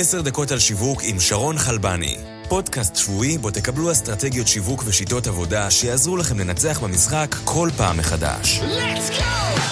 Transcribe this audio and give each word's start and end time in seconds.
עשר 0.00 0.20
דקות 0.20 0.50
על 0.50 0.58
שיווק 0.58 1.00
עם 1.02 1.20
שרון 1.20 1.58
חלבני. 1.58 2.16
פודקאסט 2.48 2.96
שבועי 2.96 3.38
בו 3.38 3.50
תקבלו 3.50 3.92
אסטרטגיות 3.92 4.48
שיווק 4.48 4.82
ושיטות 4.86 5.26
עבודה 5.26 5.70
שיעזרו 5.70 6.16
לכם 6.16 6.38
לנצח 6.38 6.80
במשחק 6.82 7.36
כל 7.44 7.70
פעם 7.76 7.96
מחדש. 7.96 8.60
Let's 8.60 9.20
go! 9.20 9.67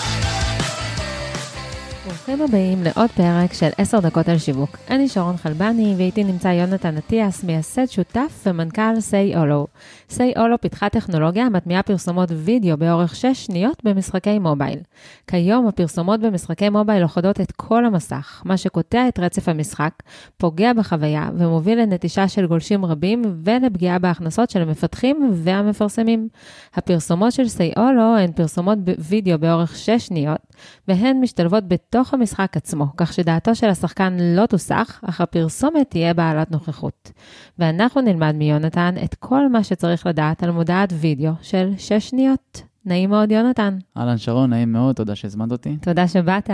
ברוכים 2.06 2.42
הבאים 2.42 2.82
לעוד 2.82 3.10
פרק 3.10 3.52
של 3.52 3.68
10 3.78 4.00
דקות 4.00 4.28
על 4.28 4.38
שיווק. 4.38 4.76
אני 4.90 5.08
שרון 5.08 5.36
חלבני, 5.36 5.94
ואיתי 5.98 6.24
נמצא 6.24 6.48
יונתן 6.48 6.96
אטיאס, 6.96 7.44
מייסד 7.44 7.86
שותף 7.86 8.44
ומנכ"ל 8.46 8.96
Say 9.10 9.36
Olo. 9.36 9.80
Say 10.12 10.36
Olo 10.38 10.56
פיתחה 10.60 10.88
טכנולוגיה 10.88 11.46
המטמיעה 11.46 11.82
פרסומות 11.82 12.28
וידאו 12.32 12.76
באורך 12.76 13.14
6 13.14 13.26
שניות 13.46 13.84
במשחקי 13.84 14.38
מובייל. 14.38 14.78
כיום 15.26 15.66
הפרסומות 15.66 16.20
במשחקי 16.20 16.68
מובייל 16.68 17.02
אוחדות 17.02 17.40
את 17.40 17.52
כל 17.52 17.84
המסך, 17.84 18.42
מה 18.44 18.56
שקוטע 18.56 19.08
את 19.08 19.18
רצף 19.18 19.48
המשחק, 19.48 19.92
פוגע 20.36 20.72
בחוויה 20.72 21.30
ומוביל 21.36 21.80
לנטישה 21.82 22.28
של 22.28 22.46
גולשים 22.46 22.84
רבים 22.84 23.22
ולפגיעה 23.44 23.98
בהכנסות 23.98 24.50
של 24.50 24.62
המפתחים 24.62 25.30
והמפרסמים. 25.34 26.28
הפרסומות 26.74 27.32
של 27.32 27.44
Say 27.44 27.78
Olo 27.78 28.18
הן 28.18 28.32
פרסומות 28.32 28.78
וידאו 28.98 29.38
באורך 29.38 29.76
6 29.76 29.90
שניות, 29.90 30.40
והן 30.88 31.20
משתלבות 31.20 31.64
המשחק 32.12 32.56
עצמו, 32.56 32.86
כך 32.96 33.12
שדעתו 33.12 33.54
של 33.54 33.68
השחקן 33.68 34.16
לא 34.20 34.46
תוסח, 34.46 35.00
אך 35.04 35.20
הפרסומת 35.20 35.90
תהיה 35.90 36.14
בעלת 36.14 36.50
נוכחות. 36.50 37.12
ואנחנו 37.58 38.00
נלמד 38.00 38.34
מיונתן 38.34 38.94
את 39.04 39.14
כל 39.14 39.48
מה 39.48 39.64
שצריך 39.64 40.06
לדעת 40.06 40.42
על 40.42 40.50
מודעת 40.50 40.92
וידאו 41.00 41.32
של 41.42 41.70
6 41.78 41.92
שניות. 41.92 42.62
נעים 42.84 43.10
מאוד, 43.10 43.32
יונתן. 43.32 43.78
אהלן 43.96 44.18
שרון, 44.18 44.50
נעים 44.50 44.72
מאוד, 44.72 44.96
תודה 44.96 45.14
שהזמנת 45.14 45.52
אותי. 45.52 45.76
תודה 45.76 46.08
שבאת. 46.08 46.50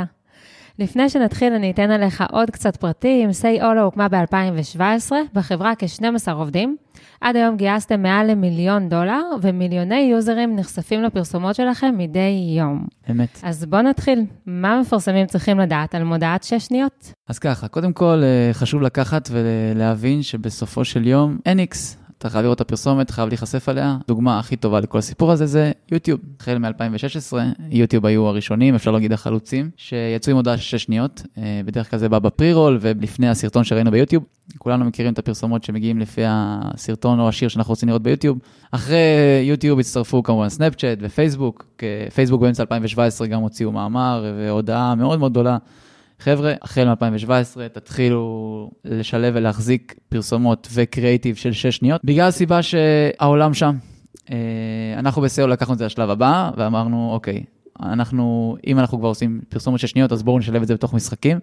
לפני 0.78 1.08
שנתחיל, 1.08 1.52
אני 1.52 1.70
אתן 1.70 1.90
עליך 1.90 2.24
עוד 2.30 2.50
קצת 2.50 2.76
פרטים. 2.76 3.30
Say 3.30 3.62
All 3.62 3.78
הוקמה 3.78 4.08
ב-2017, 4.08 5.12
בחברה 5.34 5.72
כ-12 5.78 6.32
עובדים. 6.32 6.76
עד 7.20 7.36
היום 7.36 7.56
גייסתם 7.56 8.02
מעל 8.02 8.30
למיליון 8.30 8.88
דולר, 8.88 9.22
ומיליוני 9.42 10.00
יוזרים 10.00 10.56
נחשפים 10.56 11.02
לפרסומות 11.02 11.54
שלכם 11.54 11.94
מדי 11.98 12.54
יום. 12.58 12.86
אמת. 13.10 13.40
אז 13.42 13.64
בואו 13.64 13.82
נתחיל. 13.82 14.24
מה 14.46 14.80
מפרסמים 14.80 15.26
צריכים 15.26 15.58
לדעת 15.58 15.94
על 15.94 16.04
מודעת 16.04 16.44
6 16.44 16.54
שניות? 16.54 17.12
אז 17.28 17.38
ככה, 17.38 17.68
קודם 17.68 17.92
כל 17.92 18.20
אה, 18.22 18.50
חשוב 18.52 18.82
לקחת 18.82 19.28
ולהבין 19.32 20.22
שבסופו 20.22 20.84
של 20.84 21.06
יום 21.06 21.38
איקס. 21.46 22.01
אתה 22.22 22.30
חייב 22.30 22.44
לראות 22.44 22.56
את 22.56 22.60
הפרסומת, 22.60 23.10
חייב 23.10 23.28
להיחשף 23.28 23.68
עליה. 23.68 23.96
דוגמה 24.08 24.38
הכי 24.38 24.56
טובה 24.56 24.80
לכל 24.80 24.98
הסיפור 24.98 25.32
הזה 25.32 25.46
זה 25.46 25.72
יוטיוב. 25.92 26.20
החל 26.40 26.58
מ-2016, 26.58 27.36
יוטיוב 27.70 28.06
היו 28.06 28.26
הראשונים, 28.26 28.74
אפשר 28.74 28.90
להגיד 28.90 29.12
החלוצים, 29.12 29.70
שיצאו 29.76 30.30
עם 30.30 30.36
הודעה 30.36 30.56
של 30.56 30.62
6 30.62 30.82
שניות. 30.82 31.22
אה, 31.38 31.60
בדרך 31.64 31.90
כלל 31.90 31.98
זה 31.98 32.08
בא 32.08 32.18
בפרי-רול 32.18 32.78
ולפני 32.80 33.28
הסרטון 33.28 33.64
שראינו 33.64 33.90
ביוטיוב. 33.90 34.24
כולנו 34.58 34.84
מכירים 34.84 35.12
את 35.12 35.18
הפרסומות 35.18 35.64
שמגיעים 35.64 35.98
לפי 35.98 36.22
הסרטון 36.26 37.20
או 37.20 37.28
השיר 37.28 37.48
שאנחנו 37.48 37.72
רוצים 37.72 37.88
לראות 37.88 38.02
ביוטיוב. 38.02 38.38
אחרי 38.70 38.98
יוטיוב 39.42 39.78
הצטרפו 39.78 40.22
כמובן 40.22 40.48
סנאפצ'אט 40.48 40.98
ופייסבוק. 41.00 41.66
פייסבוק 42.14 42.40
באמצע 42.40 42.62
2017 42.62 43.26
גם 43.26 43.40
הוציאו 43.40 43.72
מאמר 43.72 44.24
והודעה 44.38 44.94
מאוד 44.94 45.18
מאוד 45.18 45.32
גדולה. 45.32 45.56
חבר'ה, 46.24 46.52
החל 46.62 46.88
מ-2017 46.88 47.68
תתחילו 47.72 48.70
לשלב 48.84 49.32
ולהחזיק 49.36 49.94
פרסומות 50.08 50.68
וקריאיטיב 50.72 51.36
של 51.36 51.52
6 51.52 51.66
שניות, 51.66 52.00
בגלל 52.04 52.28
הסיבה 52.28 52.60
שהעולם 52.62 53.54
שם. 53.54 53.76
אה, 54.30 54.36
אנחנו 54.98 55.22
בסיאו 55.22 55.46
לקחנו 55.46 55.74
את 55.74 55.78
זה 55.78 55.86
לשלב 55.86 56.10
הבא, 56.10 56.50
ואמרנו, 56.56 57.10
אוקיי, 57.12 57.42
אנחנו, 57.82 58.56
אם 58.66 58.78
אנחנו 58.78 58.98
כבר 58.98 59.08
עושים 59.08 59.40
פרסומות 59.48 59.80
6 59.80 59.90
שניות, 59.90 60.12
אז 60.12 60.22
בואו 60.22 60.38
נשלב 60.38 60.62
את 60.62 60.68
זה 60.68 60.74
בתוך 60.74 60.94
משחקים, 60.94 61.38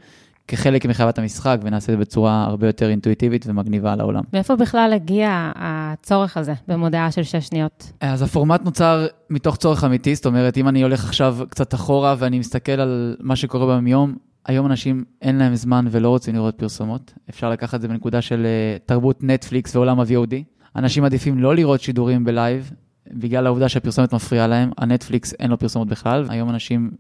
כחלק 0.48 0.86
מחייבת 0.86 1.18
המשחק, 1.20 1.58
ונעשה 1.64 1.94
את 1.94 1.98
זה 1.98 2.02
בצורה 2.02 2.44
הרבה 2.44 2.68
יותר 2.68 2.90
אינטואיטיבית 2.90 3.46
ומגניבה 3.48 3.96
לעולם. 3.96 4.22
מאיפה 4.34 4.56
בכלל 4.56 4.92
הגיע 4.96 5.52
הצורך 5.56 6.38
הזה 6.38 6.54
במודעה 6.68 7.12
של 7.12 7.24
6 7.24 7.36
שניות? 7.36 7.92
אז 8.02 8.22
הפורמט 8.22 8.66
נוצר 8.66 9.08
מתוך 9.30 9.58
צורך 9.58 9.84
אמיתי, 9.84 10.16
זאת 10.16 10.26
אומרת, 10.26 10.58
אם 10.58 10.68
אני 10.68 10.84
הולך 10.84 11.06
עכשיו 11.06 11.38
קצת 11.50 11.74
אחורה 11.74 12.16
ואני 12.18 12.40
מסתכל 12.40 12.72
על 12.72 13.16
מה 13.20 13.36
שקורה 13.36 13.66
ביום 13.66 13.88
יום, 13.88 14.29
היום 14.46 14.66
אנשים 14.66 15.04
אין 15.22 15.36
להם 15.36 15.56
זמן 15.56 15.86
ולא 15.92 16.10
רוצים 16.10 16.36
לראות 16.36 16.56
פרסומות. 16.56 17.14
אפשר 17.30 17.50
לקחת 17.50 17.76
את 17.76 17.82
זה 17.82 17.88
בנקודה 17.88 18.22
של 18.22 18.46
uh, 18.46 18.88
תרבות 18.88 19.24
נטפליקס 19.24 19.76
ועולם 19.76 20.00
ה-VOD. 20.00 20.34
אנשים 20.76 21.04
מעדיפים 21.04 21.40
לא 21.40 21.56
לראות 21.56 21.82
שידורים 21.82 22.24
בלייב, 22.24 22.72
בגלל 23.12 23.46
העובדה 23.46 23.70
שהפרסומת 23.70 24.14
מפריעה 24.14 24.48
להם. 24.48 24.72
הנטפליקס 24.78 25.34
אין 25.34 25.52
לו 25.52 25.60
פרסומות 25.60 25.88
בכלל. 25.88 26.26
היום 26.30 26.50
אנשים 26.50 26.92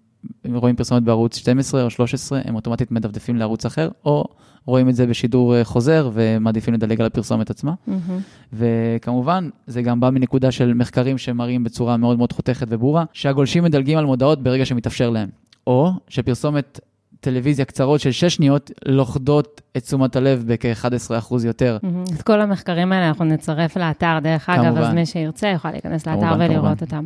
רואים 0.53 0.75
פרסומת 0.75 1.03
בערוץ 1.03 1.37
12 1.37 1.83
או 1.83 1.89
13, 1.89 2.41
הם 2.45 2.55
אוטומטית 2.55 2.91
מדפדפים 2.91 3.35
לערוץ 3.35 3.65
אחר, 3.65 3.89
או 4.05 4.25
רואים 4.65 4.89
את 4.89 4.95
זה 4.95 5.07
בשידור 5.07 5.55
אה, 5.55 5.63
חוזר 5.63 6.09
ומעדיפים 6.13 6.73
לדלג 6.73 7.01
על 7.01 7.07
הפרסומת 7.07 7.49
עצמה. 7.49 7.73
Mm-hmm. 7.87 8.53
וכמובן, 8.53 9.49
זה 9.67 9.81
גם 9.81 9.99
בא 9.99 10.09
מנקודה 10.09 10.51
של 10.51 10.73
מחקרים 10.73 11.17
שמראים 11.17 11.63
בצורה 11.63 11.97
מאוד 11.97 12.17
מאוד 12.17 12.33
חותכת 12.33 12.67
וברורה, 12.69 13.03
שהגולשים 13.13 13.63
מדלגים 13.63 13.97
על 13.97 14.05
מודעות 14.05 14.43
ברגע 14.43 14.65
שמתאפשר 14.65 15.09
להם. 15.09 15.29
או 15.67 15.91
שפרסומת 16.07 16.79
טלוויזיה 17.21 17.65
קצרות 17.65 17.99
של 17.99 18.11
6 18.11 18.35
שניות 18.35 18.71
לוכדות 18.85 19.61
את 19.77 19.83
תשומת 19.83 20.15
הלב 20.15 20.43
בכ-11% 20.47 21.35
יותר. 21.45 21.77
את 22.15 22.21
כל 22.21 22.41
המחקרים 22.41 22.91
האלה 22.91 23.07
אנחנו 23.07 23.25
נצרף 23.25 23.77
לאתר, 23.77 24.17
דרך 24.23 24.49
אגב, 24.49 24.77
אז 24.77 24.93
מי 24.93 25.05
שירצה 25.05 25.47
יוכל 25.47 25.71
להיכנס 25.71 26.07
לאתר 26.07 26.35
ולראות 26.39 26.81
אותם. 26.81 27.05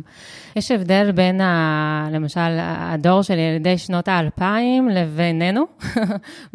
יש 0.56 0.70
הבדל 0.70 1.12
בין, 1.12 1.40
ה, 1.40 2.08
למשל, 2.12 2.40
הדור 2.60 3.22
של 3.22 3.38
ילידי 3.38 3.78
שנות 3.78 4.08
האלפיים 4.08 4.88
לבינינו, 4.88 5.64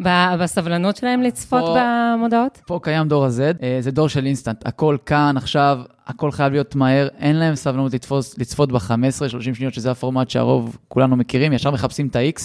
בסבלנות 0.40 0.96
שלהם 0.96 1.22
לצפות 1.22 1.64
פה, 1.64 1.76
במודעות? 2.16 2.60
פה 2.66 2.80
קיים 2.82 3.08
דור 3.08 3.24
ה-Z, 3.24 3.62
אה, 3.62 3.78
זה 3.80 3.90
דור 3.90 4.08
של 4.08 4.26
אינסטנט. 4.26 4.66
הכל 4.66 4.96
כאן, 5.06 5.36
עכשיו, 5.36 5.78
הכל 6.06 6.30
חייב 6.30 6.52
להיות 6.52 6.74
מהר, 6.74 7.08
אין 7.18 7.36
להם 7.36 7.54
סבלנות 7.54 7.94
לתפוס, 7.94 8.38
לצפות 8.38 8.72
ב-15-30 8.72 9.54
שניות, 9.54 9.74
שזה 9.74 9.90
הפורמט 9.90 10.30
שהרוב 10.30 10.78
כולנו 10.88 11.16
מכירים, 11.16 11.52
ישר 11.52 11.70
מחפשים 11.70 12.06
את 12.06 12.16
ה-X. 12.16 12.40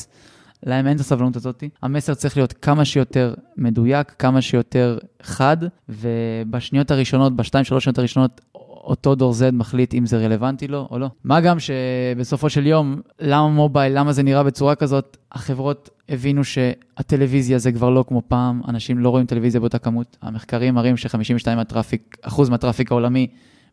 להם 0.64 0.88
אין 0.88 0.96
את 0.96 1.02
הסבלנות 1.02 1.36
הזאת. 1.36 1.64
המסר 1.82 2.14
צריך 2.14 2.38
להיות 2.38 2.54
כמה 2.54 2.86
שיותר 2.86 3.34
מדויק, 3.58 4.16
כמה 4.20 4.42
שיותר 4.42 4.98
חד, 5.22 5.58
ובשניות 5.90 6.92
הראשונות, 6.92 7.36
בשתיים, 7.36 7.64
שלוש 7.64 7.84
שניות 7.84 7.98
הראשונות, 7.98 8.42
אותו 8.86 9.16
דור 9.16 9.34
Z 9.34 9.52
מחליט 9.54 9.94
אם 9.94 10.06
זה 10.06 10.26
רלוונטי 10.26 10.68
לו 10.68 10.88
או 10.92 11.00
לא. 11.00 11.10
מה 11.24 11.42
גם 11.42 11.58
שבסופו 11.60 12.50
של 12.50 12.68
יום, 12.68 13.02
למה 13.20 13.50
מובייל, 13.50 14.00
למה 14.00 14.14
זה 14.14 14.24
נראה 14.24 14.44
בצורה 14.44 14.76
כזאת, 14.76 15.18
החברות 15.32 15.90
הבינו 16.10 16.44
שהטלוויזיה 16.44 17.58
זה 17.58 17.72
כבר 17.72 17.90
לא 17.90 18.06
כמו 18.08 18.22
פעם, 18.28 18.62
אנשים 18.68 19.00
לא 19.00 19.10
רואים 19.10 19.26
טלוויזיה 19.26 19.60
באותה 19.60 19.78
כמות. 19.78 20.18
המחקרים 20.22 20.74
מראים 20.74 20.98
ש-52% 20.98 21.56
מהטראפיק, 21.56 22.18
מהטראפיק 22.50 22.92
העולמי 22.92 23.28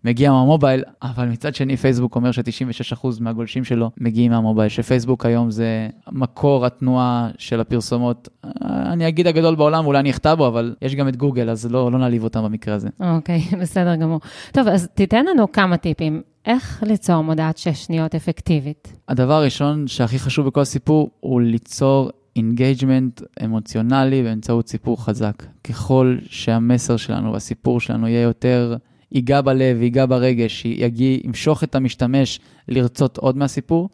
מגיע 0.04 0.32
מהמובייל, 0.32 0.82
אבל 1.02 1.28
מצד 1.28 1.54
שני 1.54 1.76
פייסבוק 1.76 2.16
אומר 2.16 2.32
ש-96% 2.32 3.06
מהגולשים 3.20 3.64
שלו 3.64 3.90
מגיעים 4.00 4.30
מהמובייל, 4.30 4.68
שפייסבוק 4.68 5.26
היום 5.26 5.50
זה 5.50 5.88
מקור 6.12 6.66
התנועה 6.66 7.28
של 7.38 7.60
הפרסומות, 7.60 8.28
אני 8.64 9.08
אגיד 9.08 9.26
הגדול 9.26 9.54
בעולם, 9.54 9.86
אולי 9.86 9.98
אני 9.98 10.10
אחטא 10.10 10.34
בו, 10.34 10.46
אבל 10.46 10.74
יש 10.82 10.94
גם 10.94 11.08
את 11.08 11.16
גוגל, 11.16 11.50
אז 11.50 11.72
לא, 11.72 11.92
לא 11.92 11.98
נעליב 11.98 12.24
אותם 12.24 12.44
במקרה 12.44 12.74
הזה. 12.74 12.88
אוקיי, 13.00 13.40
okay, 13.50 13.56
בסדר 13.62 13.96
גמור. 13.96 14.20
טוב, 14.52 14.68
אז 14.68 14.88
תיתן 14.94 15.24
לנו 15.26 15.52
כמה 15.52 15.76
טיפים. 15.76 16.22
איך 16.46 16.82
ליצור 16.86 17.22
מודעת 17.22 17.58
6 17.58 17.68
שניות 17.68 18.14
אפקטיבית? 18.14 18.92
הדבר 19.08 19.32
הראשון 19.32 19.88
שהכי 19.88 20.18
חשוב 20.18 20.46
בכל 20.46 20.60
הסיפור 20.60 21.10
הוא 21.20 21.40
ליצור 21.40 22.10
engagement 22.36 23.22
אמוציונלי 23.44 24.22
באמצעות 24.22 24.68
סיפור 24.68 25.04
חזק. 25.04 25.42
ככל 25.64 26.16
שהמסר 26.26 26.96
שלנו 26.96 27.32
והסיפור 27.32 27.80
שלנו 27.80 28.08
יהיה 28.08 28.22
יותר 28.22 28.76
ייגע 29.12 29.40
בלב, 29.40 29.82
ייגע 29.82 30.06
ברגש, 30.06 30.64
יגיע, 30.64 31.18
ימשוך 31.24 31.64
את 31.64 31.74
המשתמש 31.74 32.40
לרצות 32.68 33.18
עוד 33.18 33.36
מהסיפור, 33.36 33.88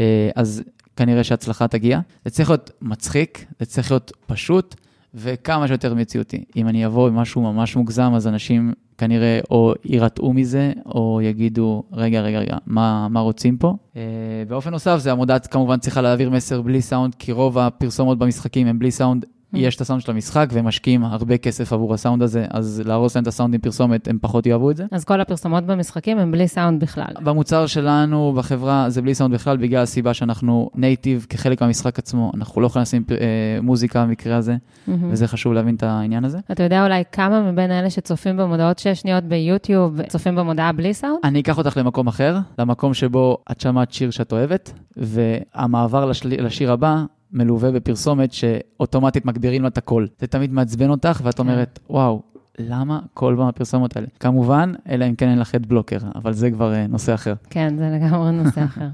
אה, 0.00 0.30
אז 0.34 0.62
כנראה 0.96 1.24
שהצלחה 1.24 1.68
תגיע. 1.68 2.00
זה 2.24 2.30
צריך 2.30 2.50
להיות 2.50 2.70
מצחיק, 2.82 3.44
זה 3.60 3.66
צריך 3.66 3.90
להיות 3.90 4.12
פשוט 4.26 4.74
וכמה 5.14 5.68
שיותר 5.68 5.94
מציאותי. 5.94 6.44
אם 6.56 6.68
אני 6.68 6.86
אבוא 6.86 7.08
עם 7.08 7.14
משהו 7.14 7.42
ממש 7.42 7.76
מוגזם, 7.76 8.12
אז 8.14 8.26
אנשים 8.26 8.72
כנראה 8.98 9.40
או 9.50 9.74
יירתעו 9.84 10.32
מזה, 10.32 10.72
או 10.86 11.20
יגידו, 11.22 11.82
רגע, 11.92 12.20
רגע, 12.20 12.38
רגע, 12.38 12.56
מה, 12.66 13.08
מה 13.08 13.20
רוצים 13.20 13.56
פה? 13.56 13.76
אה, 13.96 14.02
באופן 14.48 14.70
נוסף, 14.70 14.96
זה 14.98 15.12
המודעה 15.12 15.38
כמובן 15.38 15.78
צריכה 15.78 16.00
להעביר 16.00 16.30
מסר 16.30 16.62
בלי 16.62 16.82
סאונד, 16.82 17.14
כי 17.14 17.32
רוב 17.32 17.58
הפרסומות 17.58 18.18
במשחקים 18.18 18.66
הם 18.66 18.78
בלי 18.78 18.90
סאונד. 18.90 19.24
Mm. 19.54 19.58
יש 19.58 19.76
את 19.76 19.80
הסאונד 19.80 20.02
של 20.02 20.10
המשחק, 20.10 20.48
והם 20.52 20.64
משקיעים 20.64 21.04
הרבה 21.04 21.38
כסף 21.38 21.72
עבור 21.72 21.94
הסאונד 21.94 22.22
הזה, 22.22 22.46
אז 22.50 22.82
להרוס 22.84 23.14
להם 23.14 23.22
את 23.22 23.28
הסאונד 23.28 23.54
עם 23.54 23.60
פרסומת, 23.60 24.08
הם 24.08 24.18
פחות 24.20 24.46
יאהבו 24.46 24.70
את 24.70 24.76
זה. 24.76 24.84
אז 24.90 25.04
כל 25.04 25.20
הפרסומות 25.20 25.64
במשחקים 25.64 26.18
הם 26.18 26.32
בלי 26.32 26.48
סאונד 26.48 26.82
בכלל. 26.82 27.14
במוצר 27.20 27.66
שלנו, 27.66 28.32
בחברה, 28.36 28.90
זה 28.90 29.02
בלי 29.02 29.14
סאונד 29.14 29.34
בכלל, 29.34 29.56
בגלל 29.56 29.82
הסיבה 29.82 30.14
שאנחנו 30.14 30.70
native 30.74 31.26
כחלק 31.28 31.60
מהמשחק 31.60 31.98
עצמו, 31.98 32.32
אנחנו 32.34 32.60
לא 32.60 32.66
יכולים 32.66 32.82
לשים 32.82 33.04
אה, 33.10 33.16
מוזיקה 33.62 34.04
במקרה 34.04 34.36
הזה, 34.36 34.54
mm-hmm. 34.54 34.90
וזה 35.10 35.26
חשוב 35.26 35.52
להבין 35.52 35.74
את 35.74 35.82
העניין 35.82 36.24
הזה. 36.24 36.38
אתה 36.52 36.62
יודע 36.62 36.84
אולי 36.84 37.02
כמה 37.12 37.52
מבין 37.52 37.70
אלה 37.70 37.90
שצופים 37.90 38.36
במודעות 38.36 38.78
6 38.78 39.04
שניות 39.04 39.24
ביוטיוב, 39.24 40.02
צופים 40.02 40.36
במודעה 40.36 40.72
בלי 40.72 40.94
סאונד? 40.94 41.18
אני 41.24 41.40
אקח 41.40 41.58
אותך 41.58 41.76
למקום 41.76 42.06
אחר, 42.06 42.38
למקום 42.58 42.94
שבו 42.94 43.38
את 43.50 43.60
שמעת 43.60 43.92
שיר 43.92 44.10
שאת 44.10 44.32
אוהבת, 44.32 44.72
והמעבר 44.96 46.10
לשיר 46.38 46.72
הבא, 46.72 47.04
מלווה 47.34 47.70
בפרסומת 47.70 48.32
שאוטומטית 48.32 49.24
מגבירים 49.24 49.62
לה 49.62 49.68
את 49.68 49.78
הקול. 49.78 50.08
זה 50.20 50.26
תמיד 50.26 50.52
מעצבן 50.52 50.90
אותך, 50.90 51.20
ואת 51.24 51.34
כן. 51.34 51.42
אומרת, 51.42 51.78
וואו, 51.90 52.22
למה 52.58 53.00
כל 53.14 53.34
פעם 53.38 53.46
הפרסומות 53.48 53.96
האלה? 53.96 54.06
כמובן, 54.20 54.72
אלא 54.88 55.04
אם 55.04 55.14
כן 55.14 55.28
אין 55.28 55.38
לך 55.38 55.54
את 55.54 55.66
בלוקר, 55.66 55.98
אבל 56.14 56.32
זה 56.32 56.50
כבר 56.50 56.74
אה, 56.74 56.86
נושא 56.86 57.14
אחר. 57.14 57.34
כן, 57.50 57.74
זה 57.78 57.90
לגמרי 57.92 58.32
נושא 58.32 58.64
אחר. 58.70 58.88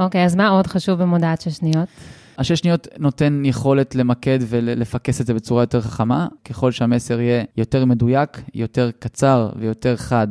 אוקיי, 0.00 0.24
אז 0.24 0.36
מה 0.36 0.48
עוד 0.48 0.66
חשוב 0.66 1.02
במודעת 1.02 1.40
שש 1.40 1.52
שניות? 1.52 1.88
השש 2.38 2.58
שניות 2.58 2.88
נותן 2.98 3.42
יכולת 3.44 3.94
למקד 3.94 4.38
ולפקס 4.48 5.20
את 5.20 5.26
זה 5.26 5.34
בצורה 5.34 5.62
יותר 5.62 5.80
חכמה. 5.80 6.26
ככל 6.44 6.70
שהמסר 6.70 7.20
יהיה 7.20 7.44
יותר 7.56 7.84
מדויק, 7.84 8.42
יותר 8.54 8.90
קצר 8.98 9.50
ויותר 9.58 9.96
חד, 9.96 10.28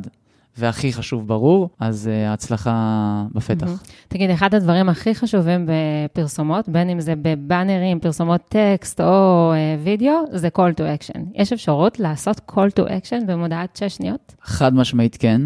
והכי 0.58 0.94
חשוב 0.94 1.28
ברור, 1.28 1.70
אז 1.80 2.10
uh, 2.12 2.30
ההצלחה 2.30 3.26
בפתח. 3.34 3.66
מהמם. 3.66 3.78
תגיד, 4.08 4.30
אחד 4.30 4.56
הדברים 4.56 4.90
הכי 4.90 5.16
חשובים 5.16 5.68
בפרסומות, 5.68 6.70
בין 6.70 6.90
אם 6.90 7.00
זה 7.00 7.14
בבאנרים, 7.22 8.00
פרסומות 8.00 8.42
טקסט 8.50 9.02
או 9.02 9.54
uh, 9.54 9.84
וידאו, 9.84 10.24
זה 10.32 10.48
call 10.58 10.80
to 10.80 10.82
action. 10.82 11.20
יש 11.36 11.54
אפשרות 11.54 12.00
לעשות 12.00 12.42
call 12.52 12.80
to 12.80 12.84
action 12.84 13.26
במודעת 13.28 13.76
שש 13.76 13.96
שניות? 13.96 14.36
חד 14.42 14.76
משמעית 14.76 15.18
כן. 15.20 15.42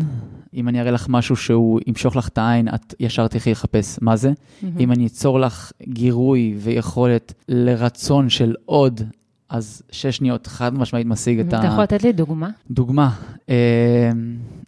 אם 0.53 0.67
אני 0.67 0.81
אראה 0.81 0.91
לך 0.91 1.05
משהו 1.09 1.35
שהוא 1.35 1.79
ימשוך 1.87 2.15
לך 2.15 2.27
את 2.27 2.37
העין, 2.37 2.67
את 2.67 2.93
ישר 2.99 3.27
תלכי 3.27 3.51
לחפש 3.51 3.99
מה 4.01 4.15
זה. 4.15 4.31
אם 4.79 4.91
אני 4.91 5.05
אצור 5.05 5.39
לך 5.39 5.71
גירוי 5.87 6.55
ויכולת 6.57 7.33
לרצון 7.49 8.29
של 8.29 8.55
עוד, 8.65 9.01
אז 9.49 9.81
שש 9.91 10.17
שניות 10.17 10.47
חד 10.47 10.73
משמעית 10.73 11.07
משיג 11.07 11.39
את 11.39 11.53
ה... 11.53 11.59
אתה 11.59 11.67
יכול 11.67 11.83
לתת 11.83 12.03
לי 12.03 12.13
דוגמה? 12.13 12.49
דוגמה, 12.71 13.09
אה, 13.49 14.11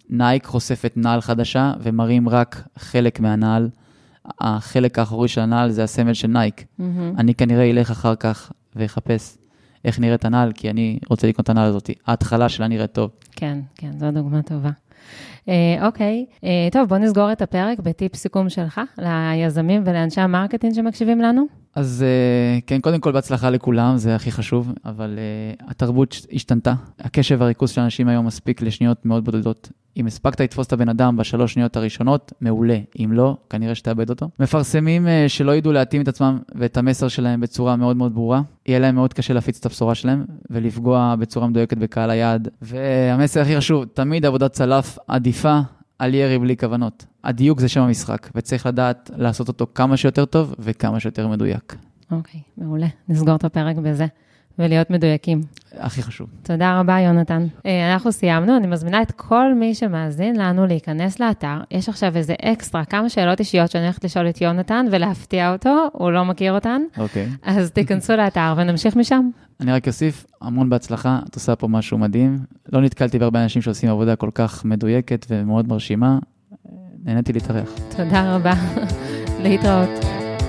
Nike 0.10 0.46
חושפת 0.46 0.94
נעל 0.96 1.22
חדשה 1.22 1.74
ומראים 1.82 2.30
רק 2.30 2.68
חלק 2.78 3.20
מהנעל. 3.20 3.70
החלק 4.42 5.00
האחורי 5.00 5.28
של 5.28 5.42
הנעל 5.42 5.72
זה 5.72 5.84
הסמל 5.84 6.14
של 6.14 6.28
Nike. 6.28 6.66
מהמם. 6.80 7.14
אני 7.18 7.36
כנראה 7.36 7.70
אלך 7.70 7.92
אחר 7.92 8.16
כך 8.16 8.52
ואחפש 8.76 9.38
איך 9.86 10.00
נראית 10.00 10.26
הנעל, 10.26 10.52
כי 10.52 10.70
אני 10.70 11.00
רוצה 11.10 11.28
לקנות 11.28 11.44
את 11.44 11.50
הנעל 11.50 11.70
הזאת. 11.70 11.90
ההתחלה 12.08 12.50
שלה 12.50 12.68
נראית 12.68 12.92
טוב. 12.94 13.12
כן, 13.32 13.60
כן, 13.76 13.92
זו 14.00 14.12
דוגמה 14.12 14.42
טובה. 14.42 14.70
אה, 15.50 15.88
אוקיי, 15.88 16.26
אה, 16.44 16.68
טוב, 16.72 16.90
בוא 16.90 16.98
נסגור 16.98 17.32
את 17.32 17.42
הפרק 17.42 17.80
בטיפ 17.80 18.16
סיכום 18.16 18.50
שלך 18.50 18.82
ליזמים 18.98 19.84
ולאנשי 19.86 20.22
ה 20.22 20.27
marketing 20.27 20.74
שמקשיבים 20.74 21.22
לנו. 21.22 21.46
אז 21.76 22.06
אה, 22.08 22.60
כן, 22.68 22.82
קודם 22.82 23.00
כל 23.00 23.12
בהצלחה 23.12 23.50
לכולם, 23.50 23.98
זה 23.98 24.16
הכי 24.16 24.32
חשוב, 24.32 24.74
אבל 24.86 25.20
התרבות 25.68 26.26
השתנתה. 26.32 26.74
הקשב 27.00 27.38
והריכוז 27.40 27.70
של 27.70 27.82
אנשים 27.82 28.08
היום 28.08 28.26
מספיק 28.26 28.62
לשניות 28.62 29.06
מאוד 29.06 29.26
בודדות. 29.26 29.70
אם 29.98 30.08
הספקת 30.08 30.42
לתפוס 30.42 30.68
את 30.68 30.74
הבן 30.74 30.90
אדם 30.90 31.18
בשלוש 31.18 31.54
שניות 31.54 31.78
הראשונות, 31.78 32.34
מעולה. 32.42 32.78
אם 33.00 33.12
לא, 33.14 33.38
כנראה 33.50 33.76
שתאבד 33.76 34.10
אותו. 34.10 34.30
מפרסמים 34.40 35.08
שלא 35.28 35.56
ידעו 35.56 35.72
להתאים 35.72 36.02
את 36.02 36.08
עצמם 36.08 36.40
ואת 36.56 36.78
המסר 36.78 37.08
שלהם 37.08 37.40
בצורה 37.40 37.76
מאוד 37.76 37.98
מאוד 37.98 38.14
ברורה, 38.14 38.42
יהיה 38.66 38.80
להם 38.80 38.96
מאוד 38.96 39.14
קשה 39.14 39.34
להפיץ 39.34 39.60
את 39.60 39.66
הבשורה 39.66 39.96
שלהם 39.96 40.26
ולפגוע 40.50 41.16
בצורה 41.20 41.48
מדויקת 41.48 41.78
בקהל 41.78 42.10
היעד. 42.10 42.48
והמסר 42.62 43.42
הכי 43.42 43.58
חשוב, 43.58 43.86
תמיד 43.94 44.26
עבודת 44.26 44.52
צלף 44.52 44.98
עדיפה 45.40 45.60
על 46.00 46.14
ירי 46.14 46.40
בלי 46.40 46.58
כוונות. 46.58 47.06
הדיוק 47.24 47.60
זה 47.60 47.68
שם 47.70 47.82
המשחק, 47.82 48.30
וצריך 48.36 48.66
לדעת 48.66 49.12
לעשות 49.16 49.48
אותו 49.48 49.68
כמה 49.76 49.98
שיותר 49.98 50.26
טוב 50.26 50.56
וכמה 50.60 51.00
שיותר 51.00 51.28
מדויק. 51.28 51.76
אוקיי, 52.12 52.42
מעולה. 52.58 52.88
נסגור 53.10 53.36
את 53.36 53.44
הפרק 53.44 53.76
בזה, 53.76 54.06
ולהיות 54.60 54.90
מדויקים. 54.90 55.42
הכי 55.78 56.04
חשוב. 56.04 56.28
תודה 56.44 56.80
רבה, 56.80 57.00
יונתן. 57.00 57.46
אה, 57.66 57.94
אנחנו 57.94 58.12
סיימנו, 58.12 58.58
אני 58.58 58.68
מזמינה 58.68 59.02
את 59.02 59.12
כל 59.12 59.54
מי 59.54 59.76
שמאזין 59.76 60.36
לנו 60.36 60.66
להיכנס 60.66 61.20
לאתר. 61.20 61.58
יש 61.72 61.90
עכשיו 61.90 62.18
איזה 62.18 62.34
אקסטרה, 62.42 62.86
כמה 62.86 63.10
שאלות 63.10 63.40
אישיות 63.40 63.72
שאני 63.72 63.84
הולכת 63.84 64.04
לשאול 64.04 64.30
את 64.30 64.42
יונתן 64.42 64.86
ולהפתיע 64.92 65.52
אותו, 65.54 65.88
הוא 65.94 66.12
לא 66.12 66.26
מכיר 66.26 66.54
אותן, 66.54 66.82
אוקיי. 66.98 67.30
אז 67.44 67.72
תיכנסו 67.72 68.16
לאתר 68.16 68.54
ונמשיך 68.58 68.96
משם. 68.96 69.30
אני 69.62 69.72
רק 69.72 69.88
אוסיף, 69.88 70.26
המון 70.42 70.70
בהצלחה, 70.70 71.20
את 71.30 71.36
עושה 71.36 71.56
פה 71.56 71.68
משהו 71.68 71.98
מדהים. 71.98 72.40
לא 72.74 72.82
נתקלתי 72.82 73.20
בהרבה 73.20 73.44
אנשים 73.44 73.62
שעושים 73.62 73.90
עבודה 73.90 74.16
כל 74.16 74.30
כך 74.34 74.66
מדויקת 74.66 75.26
ומאוד 75.30 75.68
מרשימה. 75.68 76.20
נהניתי 77.04 77.34
להתארח. 77.34 77.70
תודה 77.98 78.36
רבה. 78.36 78.54
להתראות. 79.44 79.90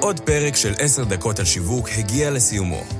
עוד 0.00 0.20
פרק 0.20 0.56
של 0.56 0.72
עשר 0.78 1.04
דקות 1.04 1.38
על 1.38 1.44
שיווק 1.44 1.88
הגיע 1.98 2.30
לסיומו. 2.30 2.99